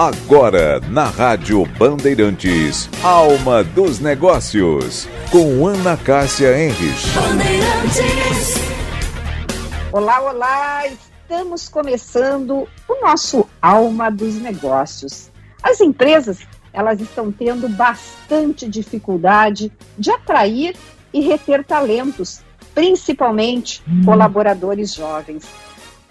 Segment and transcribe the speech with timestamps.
[0.00, 7.04] Agora, na Rádio Bandeirantes, Alma dos Negócios, com Ana Cássia Henrich.
[9.92, 10.86] Olá, olá!
[10.86, 15.30] Estamos começando o nosso Alma dos Negócios.
[15.62, 16.38] As empresas,
[16.72, 20.76] elas estão tendo bastante dificuldade de atrair
[21.12, 22.40] e reter talentos,
[22.74, 25.44] principalmente colaboradores jovens.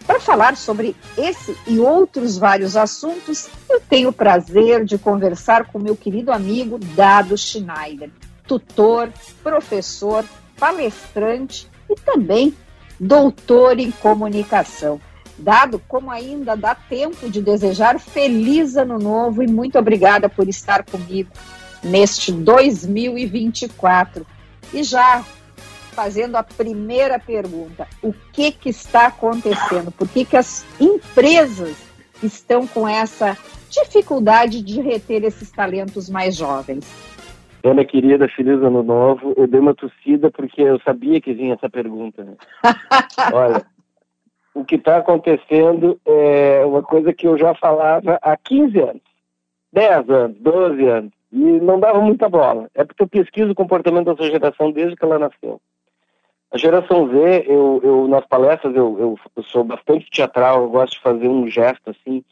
[0.10, 5.78] Para falar sobre esse e outros vários assuntos, eu tenho o prazer de conversar com
[5.78, 8.10] meu querido amigo Dado Schneider,
[8.48, 10.26] tutor, professor,
[10.58, 12.56] palestrante e também
[13.00, 15.00] doutor em comunicação.
[15.38, 20.84] Dado, como ainda dá tempo de desejar feliz ano novo e muito obrigada por estar
[20.86, 21.30] comigo
[21.84, 24.26] neste 2024.
[24.74, 25.24] E já
[26.00, 29.92] fazendo a primeira pergunta: o que, que está acontecendo?
[29.92, 31.76] Por que, que as empresas
[32.24, 33.38] estão com essa
[33.70, 36.90] dificuldade de reter esses talentos mais jovens?
[37.66, 39.34] Ana querida, feliz ano novo.
[39.36, 42.24] Eu dei uma tossida porque eu sabia que vinha essa pergunta.
[42.24, 42.36] Né?
[43.34, 43.66] Olha,
[44.54, 49.02] o que está acontecendo é uma coisa que eu já falava há 15 anos,
[49.74, 52.70] 10 anos, 12 anos, e não dava muita bola.
[52.74, 55.60] É porque eu pesquiso o comportamento da sua geração desde que ela nasceu.
[56.52, 60.94] A geração Z, eu, eu nas palestras, eu, eu, eu, sou bastante teatral, eu gosto
[60.94, 62.24] de fazer um gesto assim.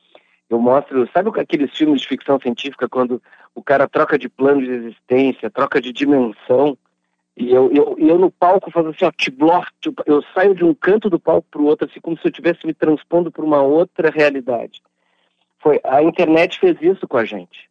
[0.49, 3.21] Eu mostro, sabe aqueles filmes de ficção científica quando
[3.53, 6.77] o cara troca de plano de existência, troca de dimensão,
[7.37, 10.73] e eu, eu, eu no palco faço assim, ó, bloco, tipo, eu saio de um
[10.73, 13.61] canto do palco para o outro, assim, como se eu estivesse me transpondo para uma
[13.61, 14.81] outra realidade.
[15.59, 17.66] Foi, a internet fez isso com a gente.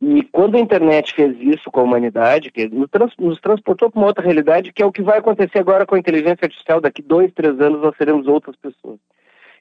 [0.00, 4.00] E quando a internet fez isso com a humanidade, que nos, trans, nos transportou para
[4.00, 7.02] uma outra realidade, que é o que vai acontecer agora com a inteligência artificial, daqui
[7.02, 8.98] dois, três anos nós seremos outras pessoas.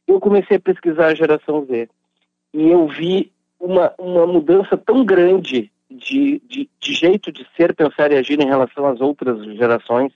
[0.07, 1.89] Eu comecei a pesquisar a geração Z.
[2.53, 8.11] E eu vi uma, uma mudança tão grande de, de, de jeito de ser, pensar
[8.11, 10.13] e agir em relação às outras gerações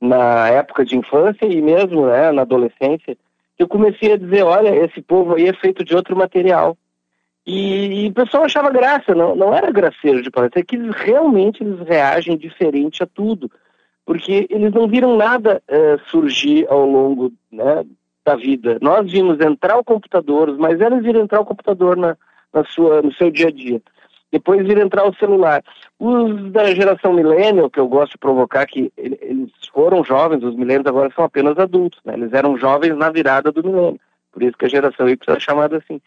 [0.00, 3.16] na época de infância e mesmo né, na adolescência,
[3.58, 6.76] eu comecei a dizer, olha, esse povo aí é feito de outro material
[7.46, 10.94] e, e, o pessoal achava graça, não, não era graceiro de palestra, é que eles
[10.96, 13.50] realmente eles reagem diferente a tudo,
[14.06, 17.84] porque eles não viram nada uh, surgir ao longo né,
[18.24, 18.78] da vida.
[18.80, 22.16] Nós vimos entrar o computador, mas eles viram entrar o computador na,
[22.52, 23.82] na sua, no seu dia a dia.
[24.32, 25.62] Depois vir entrar o celular.
[25.98, 30.86] Os da geração millennial, que eu gosto de provocar, que eles foram jovens, os milênios
[30.86, 32.14] agora são apenas adultos, né?
[32.14, 34.00] Eles eram jovens na virada do milênio.
[34.32, 36.00] Por isso que a geração Y é chamada assim.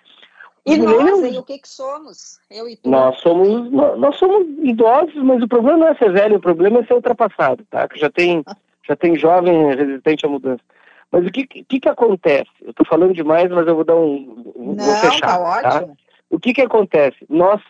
[0.68, 2.40] E nós, hein, o que que somos?
[2.52, 2.90] Eu e tu?
[2.90, 6.84] Nós somos, nós somos idosos, mas o problema não é ser velho, o problema é
[6.86, 7.88] ser ultrapassado, tá?
[7.88, 8.44] Que já tem,
[8.86, 10.62] já tem jovem resistente à mudança.
[11.10, 12.50] Mas o que, que, que acontece?
[12.62, 14.44] Eu estou falando demais, mas eu vou dar um.
[14.58, 15.88] Não, vou fechar, tá, tá ótimo.
[15.88, 15.94] Tá?
[16.30, 17.18] O que, que acontece?
[17.30, 17.62] Nós,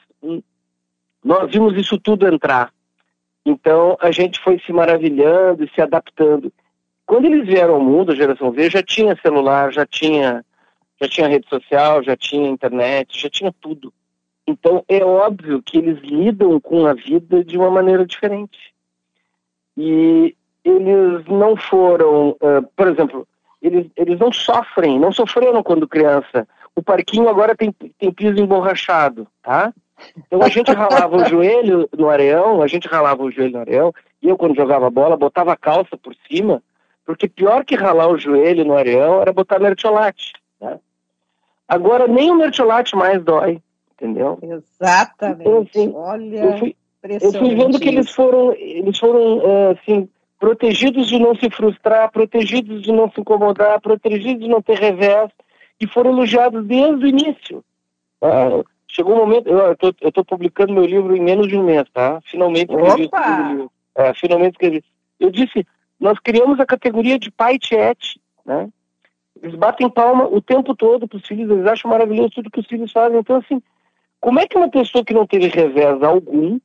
[1.24, 2.74] nós vimos isso tudo entrar.
[3.46, 6.52] Então a gente foi se maravilhando e se adaptando.
[7.06, 10.44] Quando eles vieram ao mundo, a geração Z já tinha celular, já tinha
[11.00, 13.94] já tinha rede social, já tinha internet, já tinha tudo.
[14.48, 18.74] Então é óbvio que eles lidam com a vida de uma maneira diferente.
[19.76, 23.28] E eles não foram, uh, por exemplo,
[23.62, 26.48] eles, eles não sofrem, não sofreram quando criança.
[26.76, 29.74] O parquinho agora tem, tem piso emborrachado, tá?
[30.16, 33.94] Então a gente ralava o joelho no areão, a gente ralava o joelho no areão,
[34.22, 36.62] e eu quando jogava bola botava a calça por cima,
[37.06, 40.80] porque pior que ralar o joelho no areão era botar mertiolate, né?
[41.68, 43.62] Agora nem o mertiolate mais dói,
[43.94, 44.40] entendeu?
[44.42, 45.42] Exatamente.
[45.42, 50.10] Então, assim, Olha, eu fui, eu fui vendo que eles foram, eles foram é, assim
[50.40, 55.32] protegidos de não se frustrar, protegidos de não se incomodar, protegidos de não ter revés
[55.80, 57.64] e foram elogiados desde o início.
[58.22, 62.20] Ah, chegou um momento, eu estou publicando meu livro em menos de um mês, tá?
[62.26, 63.10] Finalmente escrevi.
[63.96, 64.84] É, finalmente escrevi.
[65.20, 65.66] Eu disse,
[66.00, 68.70] nós criamos a categoria de pai tiete, né?
[69.42, 72.68] Eles batem palma o tempo todo para os filhos, eles acham maravilhoso tudo que os
[72.68, 73.20] filhos fazem.
[73.20, 73.62] Então, assim,
[74.20, 76.60] como é que uma pessoa que não teve revés algum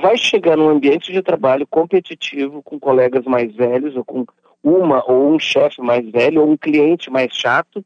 [0.00, 4.26] vai chegar num ambiente de trabalho competitivo com colegas mais velhos, ou com
[4.62, 7.84] uma ou um chefe mais velho, ou um cliente mais chato?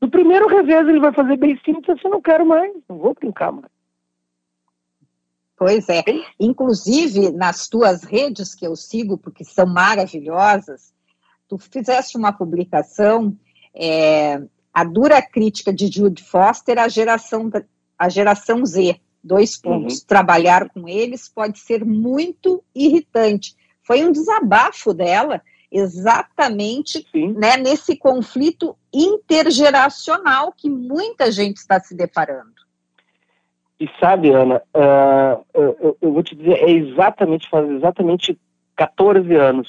[0.00, 3.52] No primeiro revés ele vai fazer bem simples, assim, não quero mais, não vou brincar
[3.52, 3.68] mais.
[5.56, 6.04] Pois é.
[6.38, 10.94] Inclusive, nas tuas redes que eu sigo, porque são maravilhosas,
[11.48, 13.36] tu fizeste uma publicação
[13.78, 14.42] é,
[14.74, 17.50] a dura crítica de Jude Foster à geração,
[17.98, 19.00] a geração Z.
[19.22, 20.00] Dois pontos.
[20.00, 20.06] Uhum.
[20.06, 23.54] Trabalhar com eles pode ser muito irritante.
[23.82, 32.58] Foi um desabafo dela, exatamente né, nesse conflito intergeracional que muita gente está se deparando.
[33.80, 38.38] E sabe, Ana, uh, eu, eu, vou te dizer, é exatamente, faz exatamente
[38.76, 39.68] 14 anos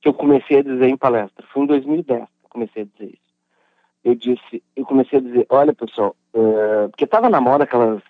[0.00, 1.44] que eu comecei a dizer em palestra.
[1.52, 3.29] Foi em 2010 que eu comecei a dizer isso.
[4.04, 8.00] Eu disse, eu comecei a dizer, olha pessoal, uh, porque estava na moda aquelas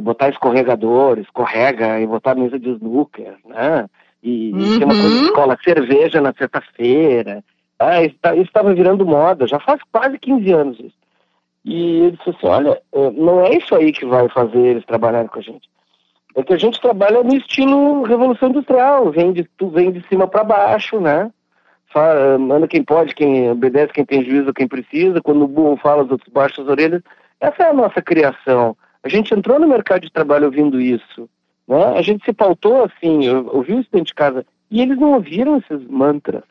[0.00, 3.88] botar escorregador, escorrega e botar mesa de snooker, né?
[4.22, 4.78] E, uhum.
[4.78, 7.44] tem uma coisa de escola, cerveja na sexta-feira.
[7.78, 10.96] Ah, isso tá, estava virando moda, já faz quase 15 anos isso.
[11.64, 15.28] E ele disse assim, olha, é, não é isso aí que vai fazer eles trabalharem
[15.28, 15.68] com a gente.
[16.34, 20.26] É que a gente trabalha no estilo Revolução Industrial, vem de, tu vem de cima
[20.26, 21.30] para baixo, né?
[22.38, 25.20] Manda quem pode, quem obedece, quem tem juízo, quem precisa.
[25.20, 27.02] Quando o burro fala, os outros baixam as orelhas.
[27.40, 28.76] Essa é a nossa criação.
[29.02, 31.28] A gente entrou no mercado de trabalho ouvindo isso.
[31.68, 31.84] Né?
[31.96, 34.46] A gente se pautou assim, ouviu isso dentro de casa.
[34.70, 36.42] E eles não ouviram esses mantras.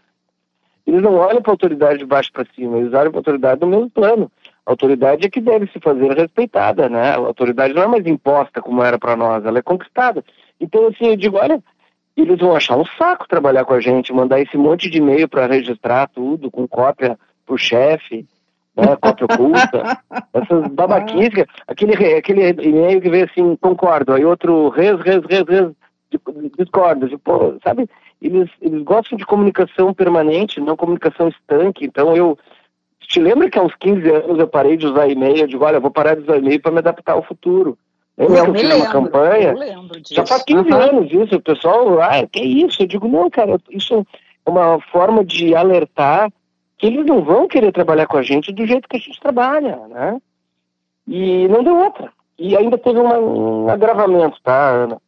[0.86, 3.62] Eles não olham para a autoridade de baixo para cima, eles olham para a autoridade
[3.62, 4.32] no mesmo plano.
[4.66, 7.12] A autoridade é que deve se fazer respeitada, né?
[7.12, 10.24] A autoridade não é mais imposta como era para nós, ela é conquistada.
[10.60, 11.62] Então, assim, eu digo, olha,
[12.16, 15.48] eles vão achar um saco trabalhar com a gente, mandar esse monte de e-mail para
[15.48, 18.26] registrar tudo, com cópia para o chefe,
[18.76, 20.00] né, cópia oculta,
[20.34, 25.72] essas babaquinhas, aquele, aquele e-mail que vem assim, concordo, aí outro res, res, res, res,
[26.58, 27.90] discordo, tipo, sabe?
[28.22, 32.38] Eles, eles gostam de comunicação permanente, não comunicação estanque, então eu,
[33.14, 35.38] te lembra que há uns 15 anos eu parei de usar e-mail?
[35.38, 37.78] Eu digo, olha, eu vou parar de usar e-mail para me adaptar ao futuro.
[38.18, 39.56] Eu que eu fiz lembro, uma campanha?
[40.12, 40.78] Já faz 15 uhum.
[40.78, 42.82] anos isso, o pessoal, ah, que isso?
[42.82, 44.06] Eu digo, não, cara, isso
[44.46, 46.32] é uma forma de alertar
[46.78, 49.78] que eles não vão querer trabalhar com a gente do jeito que a gente trabalha,
[49.88, 50.22] né?
[51.08, 52.12] E não deu outra.
[52.38, 55.02] E ainda teve uma, um agravamento, tá, Ana?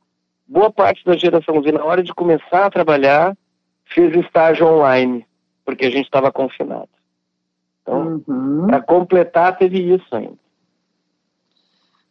[0.48, 3.36] Boa parte da geração Z, na hora de começar a trabalhar,
[3.86, 5.26] fez estágio online,
[5.64, 6.90] porque a gente estava confinado.
[7.82, 8.68] Então, uhum.
[8.68, 10.45] para completar, teve isso ainda.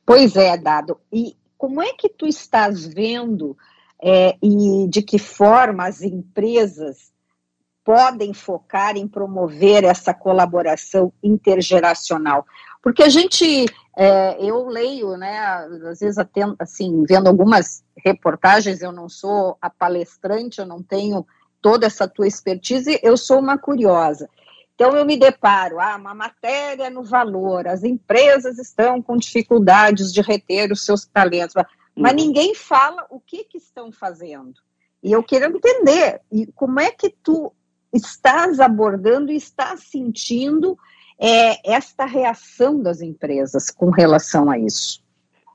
[0.06, 1.00] Pois é, Dado.
[1.12, 3.56] E como é que tu estás vendo
[4.02, 7.12] é, e de que forma as empresas
[7.82, 12.46] podem focar em promover essa colaboração intergeracional?
[12.82, 13.64] Porque a gente,
[13.96, 19.70] é, eu leio, né, às vezes atendo, assim, vendo algumas reportagens, eu não sou a
[19.70, 21.26] palestrante, eu não tenho
[21.62, 24.28] toda essa tua expertise, eu sou uma curiosa.
[24.74, 30.20] Então, eu me deparo, ah, uma matéria no valor, as empresas estão com dificuldades de
[30.20, 31.54] reter os seus talentos,
[31.96, 32.18] mas uhum.
[32.18, 34.54] ninguém fala o que, que estão fazendo.
[35.02, 37.52] E eu quero entender, e como é que tu
[37.92, 40.76] estás abordando e estás sentindo
[41.18, 45.04] é, esta reação das empresas com relação a isso?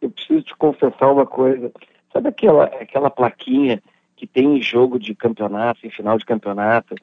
[0.02, 1.72] Eu preciso te confessar uma coisa.
[2.14, 3.84] Sabe aquela, aquela plaquinha
[4.16, 6.96] que tem em jogo de campeonato, em final de campeonato,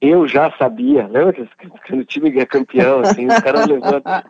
[0.00, 1.48] eu já sabia, lembra que
[1.86, 4.22] quando o time é campeão, assim, os caras levantam.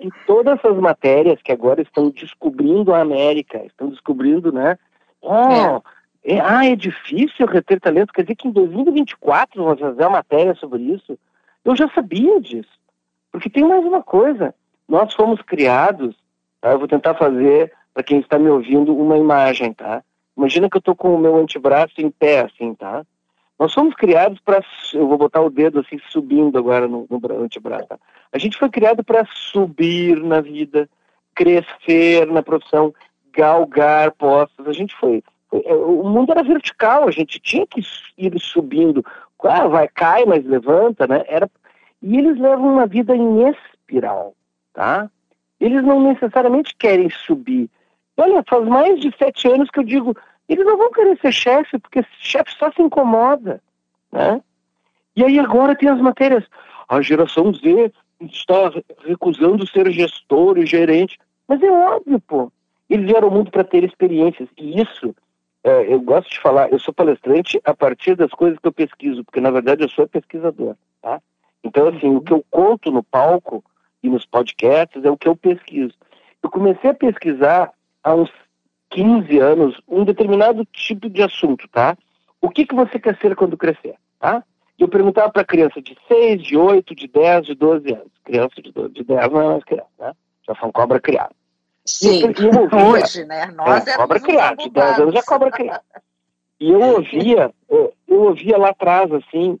[0.00, 4.78] E todas essas matérias que agora estão descobrindo a América, estão descobrindo, né?
[5.20, 5.82] Oh,
[6.24, 6.36] é.
[6.36, 10.54] É, ah, é difícil reter talento, quer dizer que em 2024 vamos fazer uma matéria
[10.54, 11.18] sobre isso.
[11.64, 12.78] Eu já sabia disso.
[13.32, 14.54] Porque tem mais uma coisa,
[14.88, 16.16] nós fomos criados,
[16.60, 16.72] tá?
[16.72, 20.02] eu vou tentar fazer, para quem está me ouvindo, uma imagem, tá?
[20.36, 23.04] Imagina que eu estou com o meu antebraço em pé, assim, tá?
[23.60, 24.64] Nós somos criados para,
[24.94, 27.88] eu vou botar o dedo assim subindo agora no, no antebraço.
[27.88, 27.98] Tá?
[28.32, 30.88] A gente foi criado para subir na vida,
[31.34, 32.94] crescer na profissão,
[33.30, 34.66] galgar postos.
[34.66, 37.82] A gente foi, é, o mundo era vertical, a gente tinha que
[38.16, 39.04] ir subindo.
[39.44, 41.22] Ah, vai, cai, mas levanta, né?
[41.28, 41.50] Era,
[42.00, 44.34] e eles levam uma vida em espiral,
[44.72, 45.10] tá?
[45.60, 47.68] Eles não necessariamente querem subir.
[48.16, 50.16] Olha, faz mais de sete anos que eu digo,
[50.52, 53.62] eles não vão querer ser chefe, porque chefe só se incomoda,
[54.10, 54.42] né?
[55.14, 56.44] E aí agora tem as matérias.
[56.88, 58.72] A geração Z está
[59.06, 61.18] recusando ser gestor e gerente.
[61.46, 62.52] Mas é óbvio, pô.
[62.88, 64.48] Eles vieram ao mundo para ter experiências.
[64.58, 65.14] E isso,
[65.62, 69.24] é, eu gosto de falar, eu sou palestrante a partir das coisas que eu pesquiso,
[69.24, 71.22] porque na verdade eu sou pesquisador, tá?
[71.62, 73.62] Então, assim, o que eu conto no palco
[74.02, 75.94] e nos podcasts é o que eu pesquiso.
[76.42, 78.30] Eu comecei a pesquisar há uns
[78.90, 81.96] 15 anos um determinado tipo de assunto, tá?
[82.40, 84.42] O que, que você quer ser quando crescer, tá?
[84.78, 88.12] Eu perguntava para criança de 6, de 8, de 10, de 12 anos.
[88.24, 90.12] Criança de, 12, de 10 não é mais criança, né?
[90.46, 91.34] Já são cobra criada.
[91.84, 93.46] Sim, eu, ouvia, hoje, né?
[93.54, 95.82] Nós é, cobra criada, de 10 anos já cobra criada.
[96.58, 99.58] E eu ouvia, eu, eu ouvia lá atrás, assim,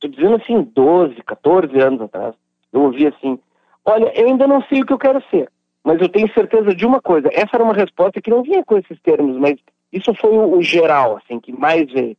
[0.00, 2.34] tô dizendo assim, 12, 14 anos atrás,
[2.72, 3.38] eu ouvia assim,
[3.84, 5.50] olha, eu ainda não sei o que eu quero ser.
[5.88, 8.76] Mas eu tenho certeza de uma coisa, essa era uma resposta que não vinha com
[8.76, 9.54] esses termos, mas
[9.90, 12.14] isso foi o, geral, assim, que mais veio.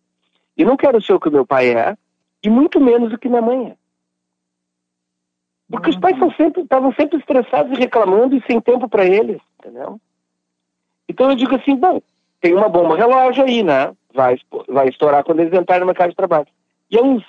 [0.58, 1.96] E não quero ser o que meu pai é,
[2.44, 3.76] e muito menos o que minha mãe é.
[5.70, 5.94] Porque uhum.
[5.94, 10.02] os pais estavam sempre, sempre estressados e reclamando e sem tempo para eles, entendeu?
[11.08, 12.02] Então eu digo assim, bom,
[12.42, 13.96] tem uma bomba relógio aí, né?
[14.12, 16.48] Vai, vai estourar quando eles entrarem no mercado de trabalho.
[16.90, 17.24] E há uns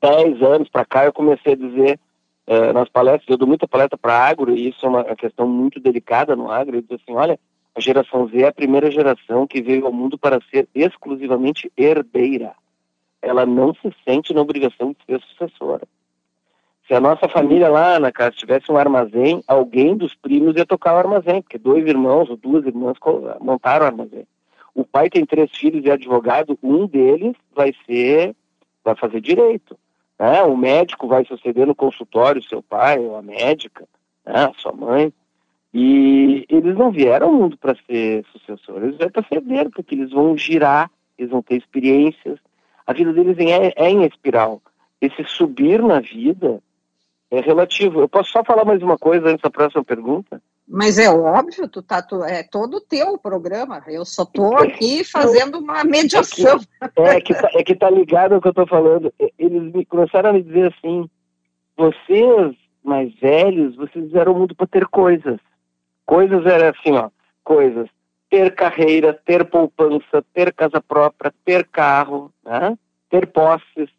[0.00, 2.00] 10 anos para cá eu comecei a dizer
[2.46, 5.80] uh, nas palestras, eu dou muita palestra para agro, e isso é uma questão muito
[5.80, 7.38] delicada no agro, eu digo assim, olha,
[7.74, 12.52] a geração Z é a primeira geração que veio ao mundo para ser exclusivamente herdeira.
[13.20, 15.86] Ela não se sente na obrigação de ser sucessora.
[16.86, 20.94] Se a nossa família lá na casa tivesse um armazém, alguém dos primos ia tocar
[20.94, 22.98] o armazém, porque dois irmãos ou duas irmãs
[23.40, 24.26] montaram o armazém.
[24.74, 28.34] O pai tem três filhos e é advogado, um deles vai ser,
[28.84, 29.78] vai fazer direito.
[30.18, 30.42] Né?
[30.42, 33.86] O médico vai suceder no consultório, seu pai, ou a médica,
[34.24, 34.52] né?
[34.58, 35.12] sua mãe.
[35.74, 39.94] E eles não vieram ao mundo para ser sucessores, eles vieram para ser herdeiro, porque
[39.94, 42.38] eles vão girar, eles vão ter experiências.
[42.86, 44.60] A vida deles é, é em espiral.
[45.00, 46.62] Esse subir na vida
[47.30, 48.00] é relativo.
[48.00, 50.40] Eu posso só falar mais uma coisa antes da próxima pergunta?
[50.72, 53.82] Mas é óbvio, tu tá, tu, é todo teu programa.
[53.86, 56.58] Eu só estou aqui fazendo uma mediação.
[56.80, 59.12] É que, é que, tá, é que tá ligado ao que eu estou falando.
[59.38, 61.10] Eles me, começaram a me dizer assim:
[61.76, 65.38] vocês mais velhos, vocês fizeram o mundo para ter coisas.
[66.06, 67.10] Coisas era assim, ó,
[67.44, 67.90] coisas.
[68.30, 72.78] Ter carreira, ter poupança, ter casa própria, ter carro, né?
[73.10, 73.90] ter posses.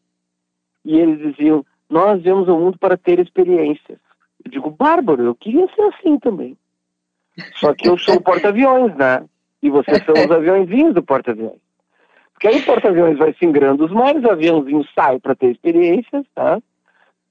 [0.83, 3.99] E eles diziam: nós viemos ao mundo para ter experiências.
[4.43, 6.57] Eu digo, Bárbaro, eu queria ser assim também.
[7.55, 9.23] Só que eu sou o porta-aviões, né?
[9.61, 11.59] E vocês são os aviãozinhos do porta-aviões.
[12.33, 16.61] Porque aí o porta-aviões vai singrando os mares, o aviãozinho sai para ter experiências, tá?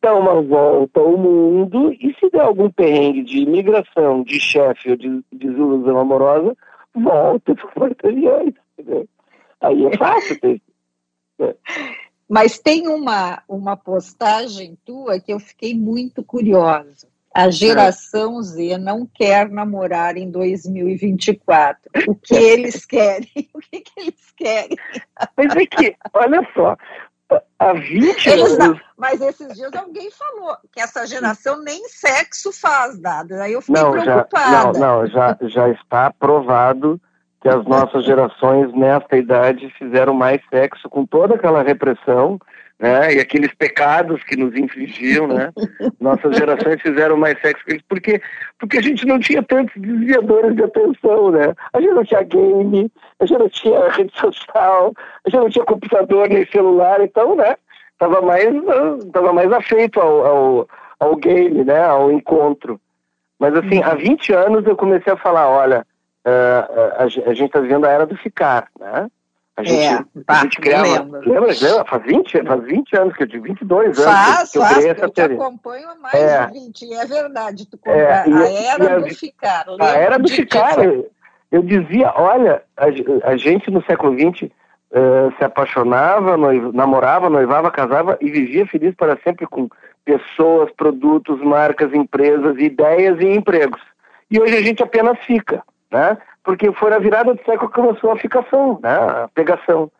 [0.00, 4.96] Dá uma volta ao mundo e se der algum perrengue de imigração, de chefe ou
[4.96, 6.56] de desilusão amorosa,
[6.94, 8.54] volta para o porta-aviões.
[9.60, 10.60] Aí é fácil ter.
[12.28, 17.11] Mas tem uma, uma postagem tua que eu fiquei muito curiosa.
[17.34, 21.90] A geração Z não quer namorar em 2024.
[22.06, 23.28] O que eles querem?
[23.54, 24.76] O que, que eles querem?
[25.36, 26.76] Mas é que, olha só,
[27.58, 28.80] há 20 eles anos.
[28.98, 33.42] Mas esses dias alguém falou que essa geração nem sexo faz, nada.
[33.42, 34.50] Aí eu fiquei não, preocupada.
[34.50, 37.00] Já, não, não, já, já está provado
[37.40, 42.38] que as nossas gerações nesta idade fizeram mais sexo com toda aquela repressão,
[42.82, 45.52] né, e aqueles pecados que nos infligiam, né?
[46.00, 48.20] Nossas gerações fizeram mais sexo com eles porque
[48.58, 51.54] porque a gente não tinha tantos desviadores de atenção, né?
[51.72, 54.92] A gente não tinha game, a gente não tinha rede social,
[55.24, 57.54] a gente não tinha computador nem celular, então, né?
[58.00, 58.48] Tava mais
[59.12, 61.84] tava mais afeito ao, ao, ao game, né?
[61.84, 62.80] Ao encontro.
[63.38, 65.86] Mas assim, há 20 anos eu comecei a falar, olha,
[66.26, 69.08] uh, a, a, gente está vivendo a era do ficar, né?
[69.56, 70.86] A gente, é, a gente criava.
[70.86, 71.84] Lembra, lembra?
[71.84, 74.90] Faz 20, faz 20 anos que eu digo, 22 anos faz, que eu faz, criei
[74.90, 75.36] essa eu teoria.
[75.36, 77.66] Eu acompanho há mais é, de 20, e é verdade.
[77.66, 79.64] Tu é, a era do ficar.
[79.78, 80.82] A era do ficar.
[80.82, 81.10] Eu,
[81.50, 84.48] eu, dizia, olha, a, a, gente no século XX uh,
[84.92, 89.68] eh, se apaixonava, noiv, namorava, noivava, casava e vivia feliz para sempre com
[90.02, 93.82] pessoas, produtos, marcas, empresas, ideias e empregos.
[94.30, 96.16] E hoje a gente apenas fica né?
[96.44, 98.94] Porque foi na virada do século que começou a ficação, né?
[98.94, 99.90] A pegação.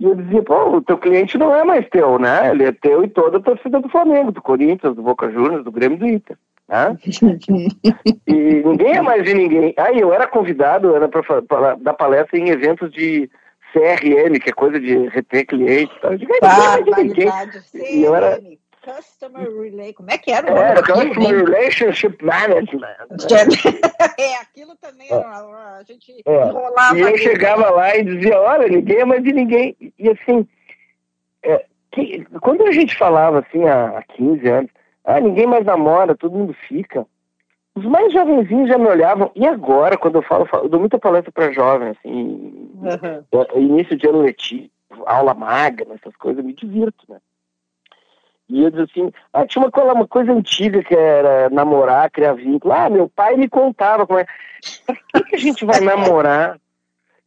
[0.00, 2.50] E eu dizia, pô, o teu cliente não é mais teu, né?
[2.50, 5.72] Ele é teu e toda a torcida do Flamengo, do Corinthians, do Boca Juniors, do
[5.72, 6.36] Grêmio do Inter.
[6.68, 6.96] Né?
[8.26, 9.74] e ninguém é mais de ninguém.
[9.76, 13.28] Aí eu era convidado era para dar palestra em eventos de
[13.72, 15.92] CRM, que é coisa de reter cliente.
[16.00, 16.12] Tá?
[16.12, 17.28] Eu digo, ah, de ninguém.
[17.74, 18.40] E eu era,
[18.88, 20.48] Customer Relay, como é que era?
[20.48, 22.96] Era Customer Relationship Management.
[24.18, 25.14] é, aquilo também, é.
[25.14, 26.46] a gente é.
[26.46, 26.98] enrolava.
[26.98, 27.70] E eu chegava né?
[27.70, 29.76] lá e dizia, olha, ninguém é mais de ninguém.
[29.98, 30.48] E assim,
[31.42, 34.70] é, que, quando a gente falava assim há, há 15 anos,
[35.04, 37.06] ah, ninguém mais namora, todo mundo fica.
[37.74, 39.30] Os mais jovenzinhos já me olhavam.
[39.34, 43.60] E agora, quando eu falo, eu dou muita palestra para jovens, assim, uhum.
[43.60, 44.70] início de ano letivo,
[45.06, 47.18] aula magna, essas coisas, eu me divirto, né?
[48.48, 52.72] E eu dizia assim, ah, tinha uma, uma coisa antiga que era namorar, criar vínculo.
[52.72, 54.26] Ah, meu pai me contava como é.
[54.86, 56.58] Por que, que a gente vai namorar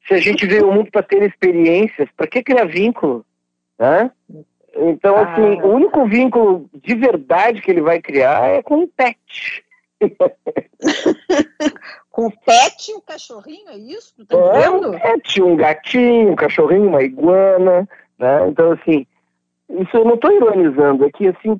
[0.08, 2.10] se a gente veio ao mundo para ter experiências?
[2.18, 3.24] Para que criar vínculo?
[3.78, 4.10] Né?
[4.75, 5.32] Então, ah.
[5.32, 9.63] assim, o único vínculo de verdade que ele vai criar é com um pet.
[12.10, 14.16] com o pet, um cachorrinho, é isso?
[14.18, 17.88] Tu tá é, Um pet, um gatinho, um cachorrinho, uma iguana,
[18.18, 18.48] né?
[18.48, 19.06] Então, assim,
[19.80, 21.60] isso eu não estou ironizando, é que assim,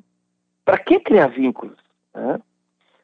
[0.64, 1.78] para que criar vínculos?
[2.14, 2.40] Né?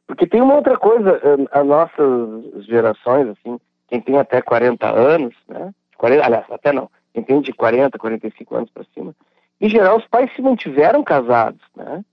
[0.06, 5.34] Porque tem uma outra coisa, eh, as nossas gerações, assim, quem tem até 40 anos,
[5.46, 5.72] né?
[5.96, 9.14] 40, aliás, até não, quem tem de 40, 45 anos para cima,
[9.60, 12.04] em geral os pais se mantiveram casados, né?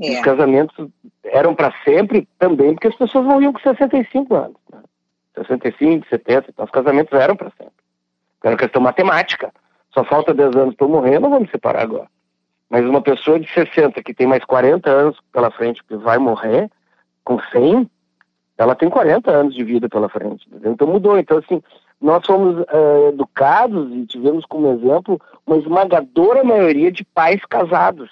[0.00, 0.14] É.
[0.14, 0.88] Os casamentos
[1.24, 4.56] eram para sempre também, porque as pessoas morriam com 65 anos.
[4.72, 4.80] Né?
[5.36, 7.74] 65, 70, então os casamentos eram para sempre.
[8.42, 9.52] Era questão matemática.
[9.92, 12.08] Só falta 10 anos para eu morrer, não vou me separar agora.
[12.70, 16.70] Mas uma pessoa de 60 que tem mais 40 anos pela frente, que vai morrer,
[17.24, 17.90] com 100,
[18.56, 20.46] ela tem 40 anos de vida pela frente.
[20.46, 20.72] Entendeu?
[20.72, 21.18] Então mudou.
[21.18, 21.60] Então, assim,
[22.00, 28.08] nós fomos uh, educados e tivemos como exemplo uma esmagadora maioria de pais casados.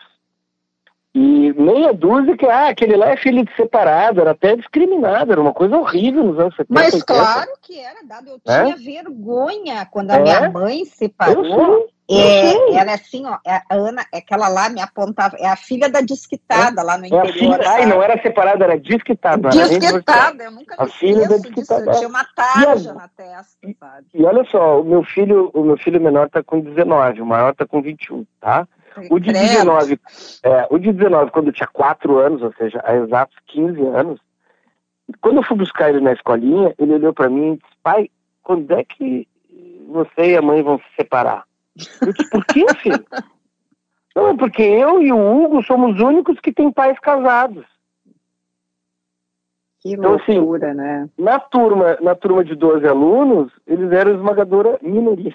[1.15, 5.41] E meia dúzia que, ah, aquele lá é filho de separado, era até discriminado, era
[5.41, 6.67] uma coisa horrível nos anos 70.
[6.69, 7.07] Mas 80.
[7.07, 8.65] claro que era dado, eu é?
[8.65, 10.23] tinha vergonha quando a é?
[10.23, 11.89] minha mãe separou.
[12.11, 15.91] É, ela é assim, ó, é, a Ana, aquela lá me apontava, é a filha
[15.91, 17.27] da disquitada é, lá no interior.
[17.27, 19.51] É a filha, ai, não era separada, era disquitada.
[19.51, 21.85] Disquitada, eu nunca me a filha da disquitada.
[21.85, 24.07] Disso, tinha uma tarja na testa, sabe?
[24.15, 27.55] E olha só, o meu filho, o meu filho menor tá com 19, o maior
[27.55, 28.67] tá com 21, tá?
[29.11, 30.01] O de 19,
[30.43, 34.21] é, o de 19, quando tinha 4 anos, ou seja, há exatos 15 anos,
[35.21, 38.11] quando eu fui buscar ele na escolinha, ele olhou para mim e disse, pai,
[38.43, 39.29] quando é que
[39.89, 41.48] você e a mãe vão se separar?
[42.01, 43.05] Eu disse, por que, filho?
[44.15, 47.65] Não, é porque eu e o Hugo somos os únicos que têm pais casados.
[49.81, 51.09] Que então, assim, loucura, assim, né?
[51.17, 55.35] Na turma, na turma de 12 alunos, eles eram esmagadora minoria.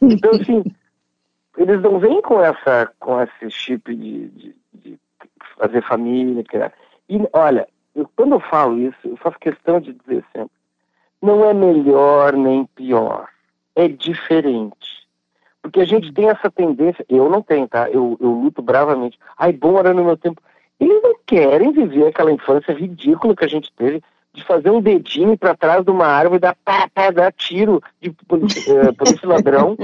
[0.00, 0.64] Então, assim,
[1.58, 5.00] eles não vêm com essa com esse chip de, de, de
[5.58, 6.44] fazer família.
[7.08, 10.56] E olha, eu, quando eu falo isso, eu faço questão de dizer sempre,
[11.20, 13.28] não é melhor nem pior,
[13.74, 15.05] é diferente.
[15.66, 17.90] Porque a gente tem essa tendência, eu não tenho, tá?
[17.90, 19.18] Eu, eu luto bravamente.
[19.36, 20.40] Ai, bom era no meu tempo.
[20.78, 24.00] Eles não querem viver aquela infância ridícula que a gente teve
[24.32, 27.82] de fazer um dedinho para trás de uma árvore e dar, pá, pá, dar tiro
[28.00, 29.76] de polícia, uh, polícia ladrão.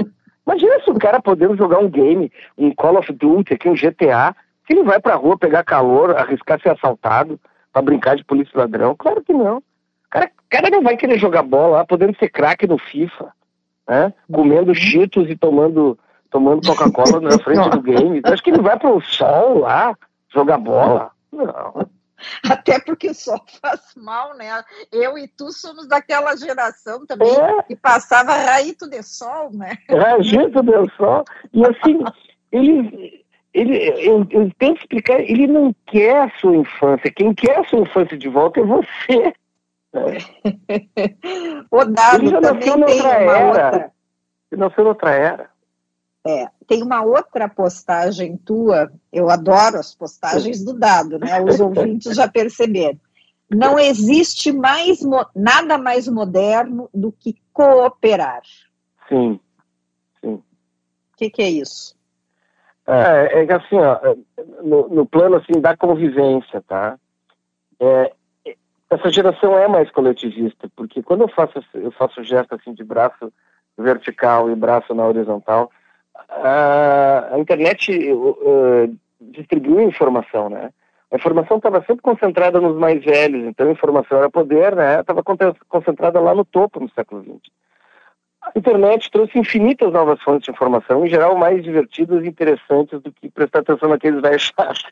[0.47, 4.33] Imagina se o cara podendo jogar um game, um Call of Duty, aqui um GTA,
[4.65, 7.37] se ele vai pra rua pegar calor, arriscar ser assaltado
[7.73, 8.95] para brincar de polícia ladrão.
[8.95, 9.57] Claro que não.
[9.57, 9.63] O
[10.09, 13.33] cara, cara não vai querer jogar bola podendo ser craque no FIFA,
[13.87, 14.13] né?
[14.31, 14.75] Comendo uhum.
[14.75, 15.97] cheetos e tomando,
[16.29, 18.21] tomando Coca-Cola na frente do game.
[18.23, 19.95] Acho que ele vai pro sol lá
[20.33, 21.11] jogar bola.
[21.31, 21.87] Não.
[22.49, 24.63] Até porque o sol faz mal, né?
[24.91, 27.63] Eu e tu somos daquela geração também é.
[27.63, 29.77] que passava raito de sol, né?
[29.89, 31.23] Raito de sol.
[31.53, 31.99] E assim,
[32.51, 37.11] ele, ele, eu, eu tento explicar, ele não quer a sua infância.
[37.11, 39.33] Quem quer a sua infância de volta é você.
[39.93, 40.17] Né?
[41.69, 43.47] o Dado ele já nasceu noutra era.
[43.47, 43.91] Outra...
[44.51, 45.53] Ele nasceu noutra era.
[46.25, 51.41] É, tem uma outra postagem tua, eu adoro as postagens do dado, né?
[51.41, 52.97] Os ouvintes já perceberam.
[53.51, 54.99] Não existe mais
[55.35, 58.41] nada mais moderno do que cooperar.
[59.09, 59.37] Sim,
[60.21, 60.35] sim.
[60.35, 60.43] O
[61.17, 61.93] que, que, é isso?
[62.87, 64.15] É, é que assim, ó,
[64.63, 66.97] no, no, plano assim da convivência, tá?
[67.79, 68.13] É,
[68.93, 73.31] essa geração é mais coletivista, porque quando eu faço eu faço gesto assim de braço
[73.77, 75.71] vertical e braço na horizontal,
[76.29, 80.69] a, a internet uh, distribuiu informação, né?
[81.11, 84.99] A informação estava sempre concentrada nos mais velhos, então a informação era poder, né?
[84.99, 85.21] Estava
[85.69, 87.51] concentrada lá no topo no século XX.
[88.41, 93.11] A internet trouxe infinitas novas fontes de informação, em geral mais divertidas e interessantes do
[93.11, 94.91] que prestar atenção naqueles velhos chatos.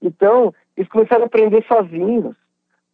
[0.00, 2.36] Então, eles começaram a aprender sozinhos.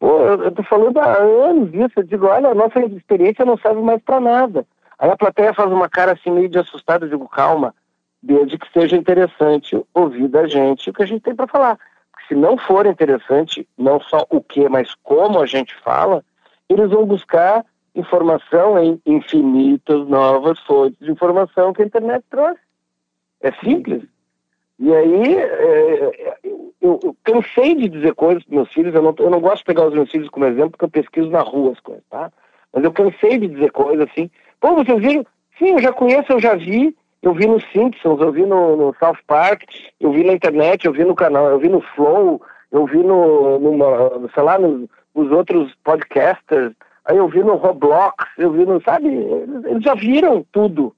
[0.03, 3.81] Pô, eu estou falando há anos isso, eu digo, olha, a nossa experiência não serve
[3.81, 4.67] mais para nada.
[4.99, 7.73] Aí a plateia faz uma cara assim meio de assustada, eu digo, calma,
[8.21, 11.79] desde que seja interessante ouvir da gente o que a gente tem para falar.
[12.11, 16.25] Porque se não for interessante, não só o que, mas como a gente fala,
[16.69, 22.61] eles vão buscar informação em infinitas novas fontes de informação que a internet trouxe.
[23.41, 24.03] É simples.
[24.81, 26.39] E aí, é,
[26.83, 29.65] eu, eu, cansei de dizer coisas para meus filhos, eu não, eu não gosto de
[29.65, 32.31] pegar os meus filhos como exemplo, porque eu pesquiso na rua as coisas, tá?
[32.75, 34.31] Mas eu cansei de dizer coisas assim,
[34.63, 35.27] Pô, vocês viram?
[35.59, 36.97] Sim, eu já conheço, eu já vi.
[37.21, 39.63] Eu vi no Simpsons, eu vi no, no South Park,
[40.01, 42.41] eu vi na internet, eu vi no canal, eu vi no Flow,
[42.71, 46.73] eu vi no, sei lá, nos, nos outros podcasters,
[47.05, 50.93] aí eu vi no Roblox, eu vi no, sabe, eles, eles já viram tudo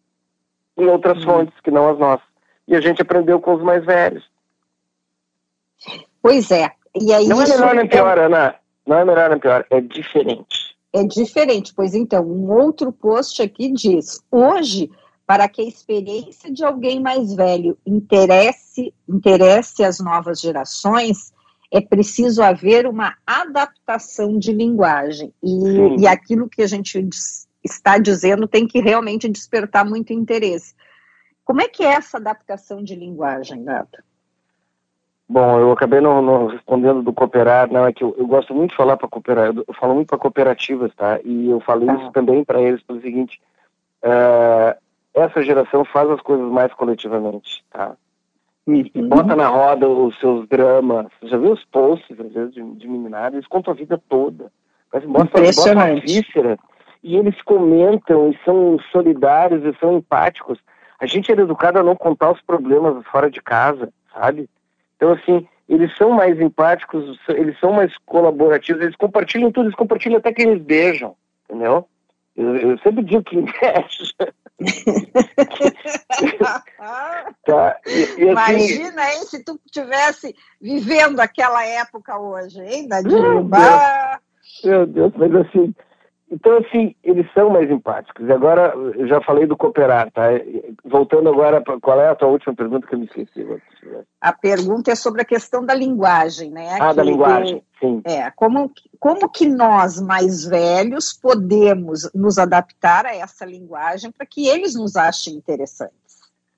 [0.79, 1.31] em outras uhum.
[1.31, 2.27] fontes que não as nossas.
[2.68, 4.27] E a gente aprendeu com os mais velhos.
[6.23, 6.70] Pois é.
[6.94, 8.55] E aí não é melhor nem pior, Ana.
[8.87, 11.75] Não é melhor nem pior, é diferente é diferente.
[11.75, 14.88] Pois então, um outro post aqui diz: hoje,
[15.27, 21.33] para que a experiência de alguém mais velho interesse, interesse as novas gerações,
[21.73, 25.35] é preciso haver uma adaptação de linguagem.
[25.42, 27.05] E, e aquilo que a gente
[27.64, 30.75] está dizendo tem que realmente despertar muito interesse.
[31.44, 34.03] Como é que é essa adaptação de linguagem, Gato?
[35.29, 38.71] Bom, eu acabei não, não, respondendo do cooperar, não, é que eu, eu gosto muito
[38.71, 41.19] de falar para cooperar, eu, falo muito para cooperativas, tá?
[41.25, 41.95] E eu falei ah.
[41.95, 43.41] isso também para eles pelo seguinte,
[44.05, 44.79] uh,
[45.15, 47.97] essa geração faz as coisas mais coletivamente, tá?
[48.67, 51.07] E, e, bota na roda os seus dramas.
[51.21, 53.37] Você já viu os posts, às vezes, de, de meninada?
[53.37, 54.51] Eles contam a vida toda.
[54.93, 56.59] Mas mostra, a víscera.
[57.03, 60.59] E eles comentam, e são solidários, e são empáticos.
[60.99, 64.49] A gente é educado a não contar os problemas fora de casa, sabe?
[64.97, 70.19] Então, assim, eles são mais empáticos, eles são mais colaborativos, eles compartilham tudo, eles compartilham
[70.19, 71.89] até que eles beijam, entendeu?
[72.37, 74.15] Eu, eu sempre digo que inveja.
[77.45, 77.77] tá.
[77.87, 83.45] E, e assim, Imagina, hein, se tu tivesse vivendo aquela época hoje, hein, Dadinho?
[84.65, 85.75] Meu Deus, mas assim,
[86.31, 88.27] então, assim, eles são mais empáticos.
[88.27, 90.29] E agora, eu já falei do cooperar, tá?
[90.85, 93.47] Voltando agora, pra, qual é a tua última pergunta que eu me esqueci?
[94.21, 96.79] A pergunta é sobre a questão da linguagem, né?
[96.81, 98.03] Ah, que, da linguagem, sim.
[98.05, 104.49] É, como, como que nós, mais velhos, podemos nos adaptar a essa linguagem para que
[104.49, 105.95] eles nos achem interessantes?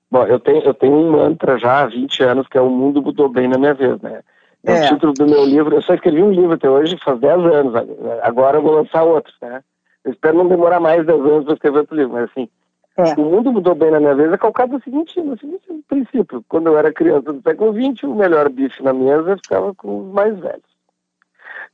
[0.09, 3.01] Bom, eu tenho, eu tenho um mantra já há 20 anos, que é o mundo
[3.01, 4.21] mudou bem na minha vez, né?
[4.65, 4.85] É.
[4.85, 7.73] O título do meu livro, eu só escrevi um livro até hoje, faz 10 anos,
[8.21, 9.63] agora eu vou lançar outro, né?
[10.03, 12.49] Eu espero não demorar mais 10 anos para escrever outro livro, mas assim,
[12.97, 13.13] é.
[13.19, 16.43] o mundo mudou bem na minha vez é calcado no seguinte, no seguinte princípio.
[16.49, 20.13] Quando eu era criança do século XX, o melhor bife na mesa ficava com os
[20.13, 20.77] mais velhos.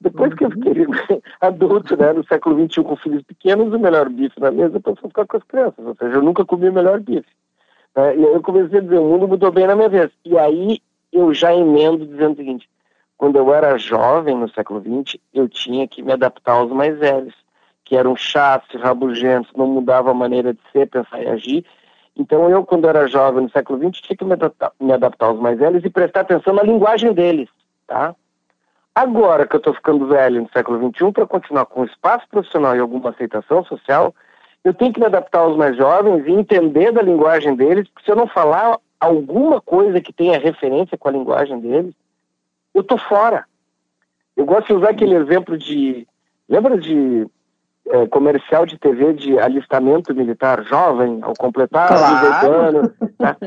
[0.02, 0.56] Depois que eu uhum.
[0.56, 5.06] fiquei adulto, né, no século XXI, com filhos pequenos, o melhor bife na mesa passou
[5.06, 5.86] a ficar com as crianças.
[5.86, 7.30] Ou seja, eu nunca comi o melhor bife.
[7.96, 8.18] Né?
[8.18, 10.12] E aí eu comecei a dizer, o mundo mudou bem na minha vez.
[10.26, 12.70] E aí eu já emendo dizendo o seguinte,
[13.24, 17.34] quando eu era jovem, no século XX, eu tinha que me adaptar aos mais velhos,
[17.86, 21.66] que eram chatos, rabugentos, não mudavam a maneira de ser, pensar e agir.
[22.18, 25.40] Então eu, quando era jovem, no século XX, tinha que me adaptar, me adaptar aos
[25.40, 27.48] mais velhos e prestar atenção na linguagem deles,
[27.88, 28.14] tá?
[28.94, 32.80] Agora que eu estou ficando velho no século XXI, para continuar com espaço profissional e
[32.80, 34.14] alguma aceitação social,
[34.66, 38.12] eu tenho que me adaptar aos mais jovens e entender da linguagem deles, porque se
[38.12, 41.96] eu não falar alguma coisa que tenha referência com a linguagem deles,
[42.74, 43.46] eu tô fora.
[44.36, 46.08] Eu gosto de usar aquele exemplo de.
[46.50, 47.28] Lembra de
[47.88, 52.42] é, comercial de TV de alistamento militar jovem, ao completar claro.
[52.42, 52.92] 18 anos?
[53.18, 53.38] Tá?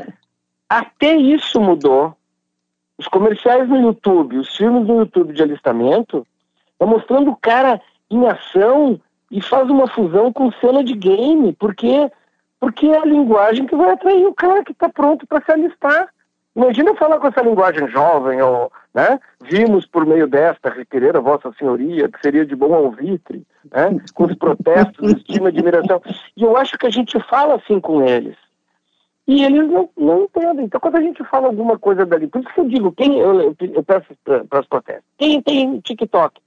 [0.69, 2.15] Até isso mudou.
[2.97, 6.25] Os comerciais no YouTube, os filmes no YouTube de alistamento,
[6.71, 12.09] estão mostrando o cara em ação e faz uma fusão com cena de game, porque
[12.59, 16.07] porque é a linguagem que vai atrair o cara que está pronto para se alistar.
[16.57, 19.19] Imagina falar com essa linguagem jovem, ou, né?
[19.43, 23.95] Vimos por meio desta requerer a Vossa Senhoria, que seria de bom alvitre, né?
[24.15, 26.01] Com os protestos, estima, admiração.
[26.35, 28.35] E eu acho que a gente fala assim com eles.
[29.27, 30.65] E eles não, não entendem.
[30.65, 33.55] Então, quando a gente fala alguma coisa dali, por isso que eu digo, quem, eu,
[33.59, 36.41] eu, peço para as protestas, quem tem TikTok?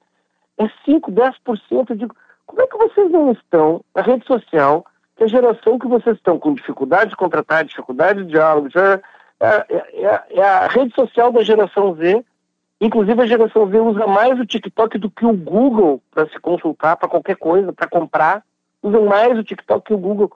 [0.58, 1.90] É 5, 10%.
[1.90, 5.86] Eu digo, como é que vocês não estão na rede social, que a geração que
[5.86, 9.00] vocês estão com dificuldade de contratar, dificuldade de diálogo, já,
[9.40, 12.24] é, é, é, é, a rede social da geração Z.
[12.80, 16.96] Inclusive, a geração Z usa mais o TikTok do que o Google para se consultar
[16.96, 18.44] para qualquer coisa, para comprar.
[18.82, 20.30] Usam mais o TikTok que o Google.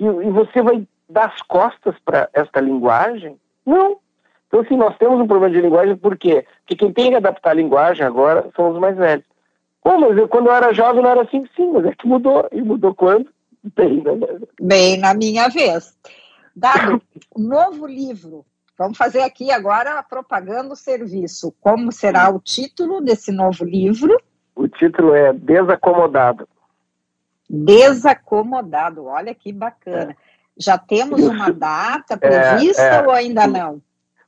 [0.00, 3.36] E, e você vai dar as costas para esta linguagem?
[3.64, 3.98] Não.
[4.48, 6.46] Então, assim, nós temos um problema de linguagem, por quê?
[6.60, 9.24] Porque quem tem que adaptar a linguagem agora são os mais velhos.
[9.82, 11.44] Pô, mas eu, quando eu era jovem não era assim?
[11.54, 12.48] Sim, mas é que mudou.
[12.52, 13.28] E mudou quando?
[13.74, 14.12] Bem, né?
[14.60, 15.96] Bem na minha vez.
[16.56, 17.02] Dado
[17.36, 18.46] novo livro.
[18.78, 21.54] Vamos fazer aqui agora a propaganda do serviço.
[21.60, 24.18] Como será o título desse novo livro?
[24.54, 26.48] O título é Desacomodado.
[27.48, 30.12] Desacomodado, olha que bacana.
[30.12, 30.16] É.
[30.58, 33.82] Já temos uma data é, prevista é, é, ou ainda não?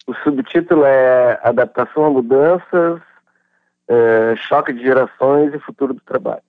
[0.07, 3.01] O subtítulo é Adaptação a Mudanças,
[3.89, 6.43] é, Choque de Gerações e Futuro do Trabalho.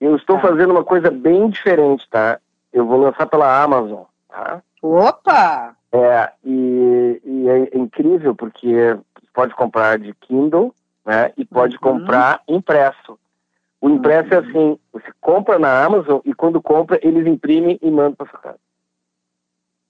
[0.00, 0.42] Eu estou tá.
[0.48, 2.40] fazendo uma coisa bem diferente, tá?
[2.72, 4.62] Eu vou lançar pela Amazon, tá?
[4.82, 5.76] Opa!
[5.92, 8.96] É, e, e é incrível porque
[9.34, 11.32] pode comprar de Kindle, né?
[11.36, 11.80] E pode uhum.
[11.80, 13.18] comprar impresso.
[13.80, 14.44] O impresso é uhum.
[14.44, 18.38] é assim, você compra na Amazon e quando compra, eles imprimem e mandam para sua
[18.38, 18.58] casa.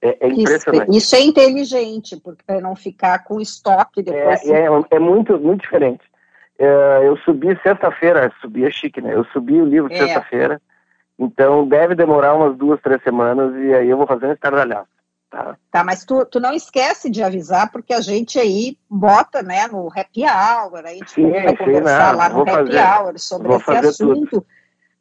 [0.02, 0.96] É, é impressionante.
[0.96, 4.42] Isso, é inteligente, porque para não ficar com estoque depois.
[4.48, 6.02] É, é, é, muito, muito diferente.
[6.58, 9.14] É, eu subi sexta-feira, subi é chique, né?
[9.14, 9.96] Eu subi o livro é.
[9.96, 10.60] sexta-feira,
[11.20, 14.88] então deve demorar umas duas, três semanas e aí eu vou fazer um estardalhaço.
[15.30, 15.56] Tá.
[15.70, 19.86] tá, mas tu, tu não esquece de avisar, porque a gente aí bota, né, no
[19.86, 23.54] happy hour, aí a gente sim, vai conversar não, lá no happy fazer, hour sobre
[23.54, 24.46] esse assunto, tudo.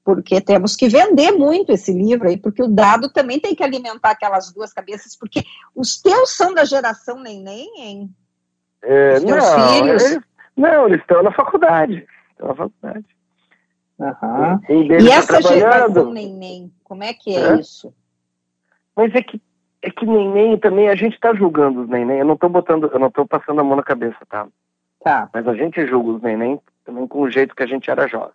[0.03, 4.11] porque temos que vender muito esse livro aí, porque o dado também tem que alimentar
[4.11, 8.15] aquelas duas cabeças, porque os teus são da geração neném, hein?
[8.83, 10.03] É, Os não, filhos?
[10.03, 10.23] Eles,
[10.55, 12.05] não, eles estão na faculdade.
[12.31, 13.05] Estão na faculdade.
[13.99, 14.59] Uhum.
[14.69, 17.93] E tá essa geração neném, como é que é, é, isso?
[18.95, 19.41] Mas é que
[19.81, 22.99] é que neném também, a gente está julgando os neném, eu não estou botando, eu
[22.99, 24.47] não estou passando a mão na cabeça, tá?
[25.01, 25.29] Tá.
[25.33, 28.33] Mas a gente julga os neném também com o jeito que a gente era jovem.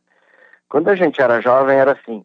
[0.68, 2.24] Quando a gente era jovem era assim,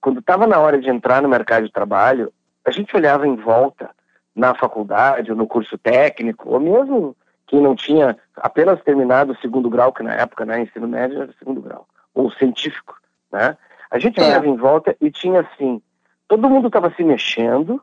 [0.00, 2.32] quando estava na hora de entrar no mercado de trabalho,
[2.64, 3.90] a gente olhava em volta
[4.34, 9.68] na faculdade, ou no curso técnico, ou mesmo quem não tinha apenas terminado o segundo
[9.68, 12.96] grau, que na época, né, ensino médio era segundo grau, ou científico,
[13.30, 13.56] né?
[13.90, 14.24] A gente é.
[14.24, 15.80] olhava em volta e tinha assim,
[16.28, 17.80] todo mundo estava se mexendo,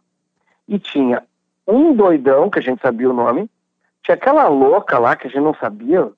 [0.67, 1.23] e tinha
[1.67, 3.49] um doidão, que a gente sabia o nome,
[4.03, 6.09] tinha aquela louca lá que a gente não sabia,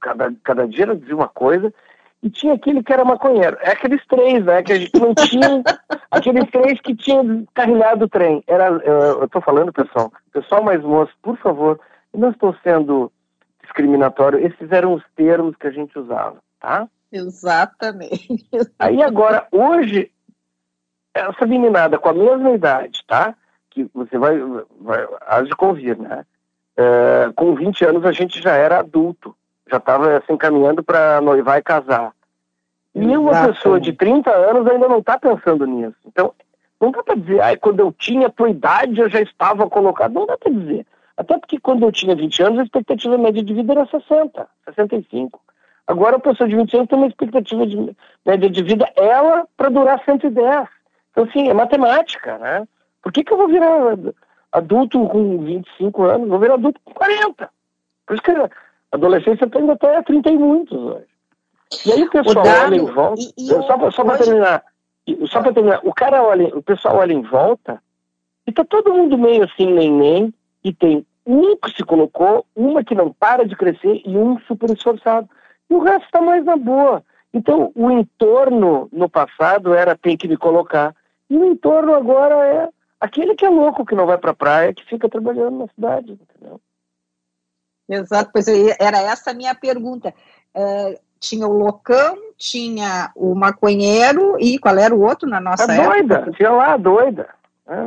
[0.00, 1.72] cada, cada dia ela dizia uma coisa,
[2.22, 3.56] e tinha aquele que era maconheiro.
[3.60, 4.62] É aqueles três, né?
[4.62, 5.62] Que a gente não tinha.
[6.10, 8.44] aqueles três que tinham carrilhado o trem.
[8.46, 11.80] Era, eu estou falando, pessoal, pessoal mais moço, por favor,
[12.12, 13.10] eu não estou sendo
[13.62, 16.88] discriminatório, esses eram os termos que a gente usava, tá?
[17.10, 18.46] Exatamente.
[18.78, 20.12] Aí agora, hoje,
[21.12, 23.34] essa meninada com a mesma idade, tá?
[23.68, 24.38] Que você vai,
[24.80, 26.24] vai há de convir, né?
[26.76, 29.34] É, com 20 anos a gente já era adulto,
[29.68, 32.12] já estava assim caminhando para noivar e casar.
[32.94, 35.96] E uma pessoa de 30 anos ainda não está pensando nisso.
[36.06, 36.32] Então,
[36.80, 40.12] não dá para dizer, ah, quando eu tinha a tua idade eu já estava colocado.
[40.12, 40.86] Não dá para dizer.
[41.16, 45.40] Até porque quando eu tinha 20 anos a expectativa média de vida era 60, 65.
[45.90, 49.68] Agora a pessoa de 20 anos tem uma expectativa de média de vida, ela, para
[49.68, 50.68] durar 110.
[51.10, 52.68] Então, assim, é matemática, né?
[53.02, 53.98] Por que, que eu vou virar
[54.52, 56.28] adulto com 25 anos?
[56.28, 57.50] Vou virar adulto com 40.
[58.06, 58.48] Por isso que a
[58.92, 61.06] adolescência tem ainda até 30 e muitos hoje.
[61.84, 63.20] E aí o pessoal o olha em volta.
[63.20, 64.64] E, e só para terminar.
[65.26, 67.82] Só para terminar, o cara olha, o pessoal olha em volta
[68.46, 72.84] e tá todo mundo meio assim, nem nem, e tem um que se colocou, uma
[72.84, 75.28] que não para de crescer e um super esforçado.
[75.70, 77.04] E o resto está mais na boa.
[77.32, 80.94] Então, o entorno no passado era tem que me colocar.
[81.28, 84.74] E o entorno agora é aquele que é louco, que não vai para a praia,
[84.74, 86.60] que fica trabalhando na cidade, entendeu?
[87.88, 90.12] Exato, pois era essa a minha pergunta.
[90.54, 95.74] Uh, tinha o loucão, tinha o maconheiro e qual era o outro na nossa a
[95.74, 95.90] época?
[95.90, 97.28] doida, tinha lá a doida.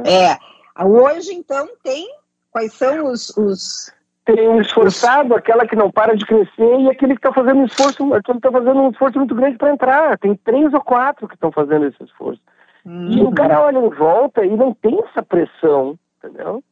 [0.06, 0.32] É.
[0.32, 0.40] é.
[0.86, 2.08] Hoje, então, tem
[2.52, 3.92] quais são os, os
[4.26, 7.66] tem um esforçado, aquela que não para de crescer e aquele que está fazendo um
[7.66, 10.18] esforço, aquele que está fazendo um esforço muito grande para entrar.
[10.18, 12.42] Tem três ou quatro que estão fazendo esse esforço.
[12.86, 13.12] Uhum.
[13.12, 16.64] E o cara olha em volta e não tem essa pressão, entendeu?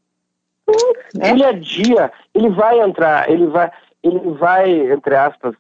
[1.20, 1.34] É.
[1.34, 3.70] Dia a dia, ele vai entrar, ele vai,
[4.02, 5.54] ele vai, entre aspas,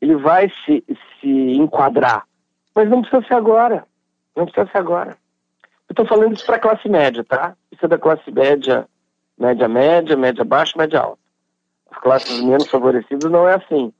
[0.00, 0.82] ele vai se,
[1.20, 2.24] se enquadrar.
[2.74, 3.84] Mas não precisa ser agora.
[4.34, 5.16] Não precisa ser agora.
[5.88, 7.54] Eu estou falando isso para a classe média, tá?
[7.70, 8.86] Isso é da classe média,
[9.38, 11.23] média média, média baixa, média alta
[11.94, 13.92] as classes menos favorecidas não é assim.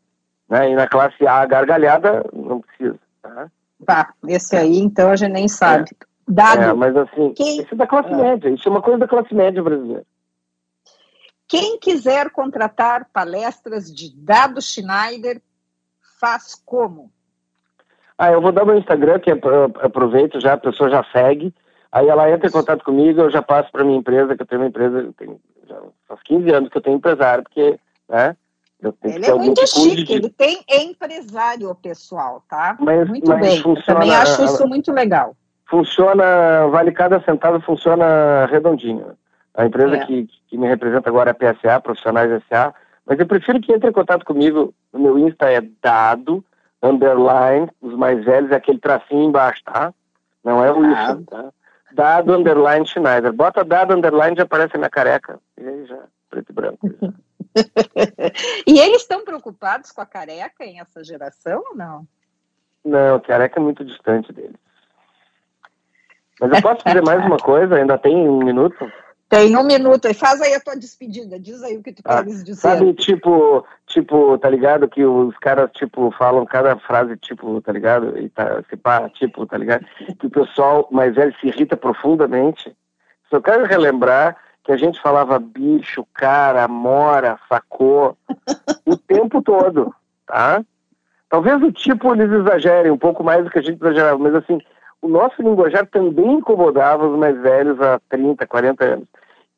[0.48, 0.70] Né?
[0.70, 2.98] E na classe A, gargalhada, não precisa.
[3.22, 3.50] Tá?
[3.86, 5.90] tá, esse aí, então, a gente nem sabe.
[5.90, 6.04] É.
[6.26, 6.62] Dado.
[6.62, 7.60] É, mas assim, Quem...
[7.60, 8.16] isso é da classe ah.
[8.16, 10.04] média, isso é uma coisa da classe média brasileira.
[11.46, 15.42] Quem quiser contratar palestras de Dado Schneider,
[16.18, 17.12] faz como?
[18.16, 21.54] Ah, eu vou dar meu Instagram, que aproveito já, a pessoa já segue,
[21.92, 24.62] aí ela entra em contato comigo, eu já passo para minha empresa, que eu tenho
[24.62, 28.36] uma empresa, tenho, já faz 15 anos que eu tenho empresário, porque né?
[29.02, 30.12] Ele é muito chique, de...
[30.12, 32.76] ele tem empresário pessoal, tá?
[32.78, 33.62] Mas, muito mas bem.
[33.62, 35.34] Funciona, também acho isso muito legal.
[35.66, 39.16] Funciona, vale cada centavo, funciona redondinho.
[39.54, 40.06] A empresa é.
[40.06, 42.74] que, que me representa agora é a PSA, Profissionais SA,
[43.06, 44.74] mas eu prefiro que entre em contato comigo.
[44.92, 46.44] O meu Insta é dado,
[46.82, 49.94] underline, os mais velhos é aquele tracinho embaixo, tá?
[50.44, 51.50] Não é o isso, tá?
[51.94, 53.32] Dado, underline, Schneider.
[53.32, 55.38] Bota dado, underline, já aparece a minha careca.
[55.56, 56.90] E aí já, preto e branco.
[58.66, 62.06] e eles estão preocupados com a careca em essa geração ou não?
[62.84, 64.56] Não, a careca é muito distante deles.
[66.40, 67.76] Mas eu posso dizer mais uma coisa?
[67.76, 68.90] Ainda tem um minuto?
[69.34, 70.06] Tem um minuto.
[70.08, 71.38] E faz aí a tua despedida.
[71.38, 72.60] Diz aí o que tu ah, queres dizer.
[72.60, 74.88] Sabe, tipo, tipo, tá ligado?
[74.88, 78.18] Que os caras, tipo, falam cada frase, tipo, tá ligado?
[78.18, 79.84] E tá, se pá, tipo, tá ligado?
[80.18, 82.74] Que o pessoal mais velho se irrita profundamente.
[83.28, 88.16] Só quero relembrar que a gente falava bicho, cara, mora, sacou,
[88.86, 89.94] o tempo todo,
[90.26, 90.64] tá?
[91.28, 94.58] Talvez o tipo eles exagerem um pouco mais do que a gente exagerava, mas assim,
[95.02, 99.08] o nosso linguajar também incomodava os mais velhos há 30, 40 anos.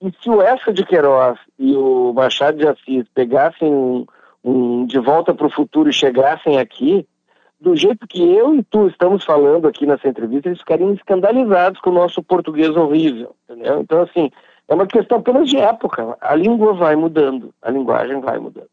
[0.03, 4.07] E se o Essa de Queiroz e o Machado de Assis pegassem um,
[4.45, 7.07] um De Volta para o Futuro e chegassem aqui,
[7.59, 11.91] do jeito que eu e tu estamos falando aqui nessa entrevista, eles ficariam escandalizados com
[11.91, 13.81] o nosso português horrível, entendeu?
[13.81, 14.31] Então, assim,
[14.69, 16.17] É uma questão apenas de época.
[16.21, 18.69] A língua vai mudando, a linguagem vai mudando.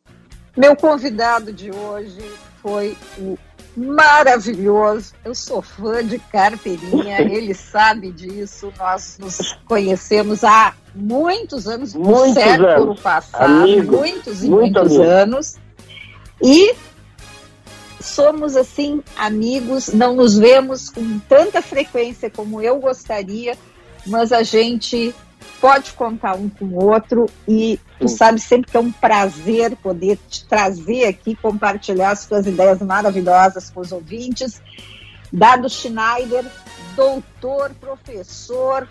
[0.56, 2.22] Meu convidado de hoje
[2.62, 3.38] foi o
[3.76, 5.14] maravilhoso.
[5.26, 8.72] Eu sou fã de carteirinha, ele sabe disso.
[8.78, 13.00] Nós nos conhecemos há muitos anos, muitos século anos.
[13.02, 15.04] passado, amigo, muitos e muitos amigo.
[15.04, 15.56] anos.
[16.42, 16.76] E
[18.00, 23.58] somos assim amigos, não nos vemos com tanta frequência como eu gostaria,
[24.06, 25.16] mas a gente
[25.60, 30.18] pode contar um com o outro e tu sabe sempre que é um prazer poder
[30.30, 34.62] te trazer aqui, compartilhar as tuas ideias maravilhosas com os ouvintes.
[35.32, 36.46] Dado Schneider,
[36.96, 38.88] doutor, professor,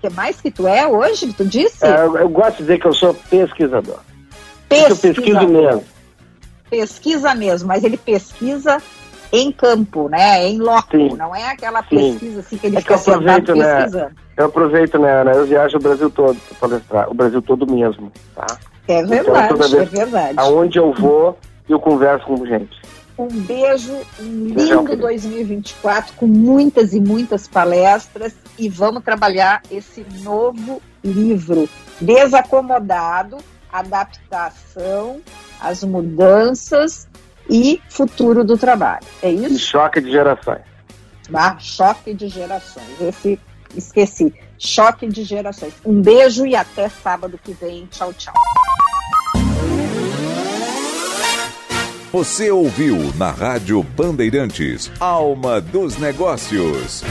[0.00, 1.84] que mais que tu é hoje, tu disse?
[1.84, 4.00] É, eu, eu, gosto de dizer que eu sou pesquisador.
[4.68, 5.00] Pesquisador.
[5.00, 5.84] Eu pesquiso mesmo.
[6.68, 8.82] Pesquisa mesmo, mas ele pesquisa
[9.32, 10.46] em campo, né?
[10.48, 11.16] Em loco, Sim.
[11.16, 12.38] não é aquela pesquisa Sim.
[12.40, 13.74] assim que ele é fica que sentado né?
[13.76, 14.16] pesquisando.
[14.36, 15.32] Eu aproveito, né, Ana?
[15.32, 18.46] Eu viajo o Brasil todo para palestrar, o Brasil todo mesmo, tá?
[18.88, 20.34] É então, verdade, então, é verdade.
[20.36, 22.80] Aonde eu vou, eu converso com gente.
[23.18, 30.82] Um beijo, um lindo 2024 com muitas e muitas palestras e vamos trabalhar esse novo
[31.02, 31.66] livro,
[31.98, 33.38] Desacomodado,
[33.72, 35.20] Adaptação,
[35.58, 37.08] as Mudanças
[37.48, 39.06] e Futuro do Trabalho.
[39.22, 39.54] É isso?
[39.54, 40.62] E choque de gerações.
[41.32, 43.00] Ah, choque de gerações.
[43.00, 43.38] Esse
[43.74, 44.32] esqueci.
[44.58, 45.74] Choque de gerações.
[45.84, 47.86] Um beijo e até sábado que vem.
[47.86, 48.34] Tchau, tchau.
[52.12, 57.04] Você ouviu na Rádio Bandeirantes Alma dos Negócios.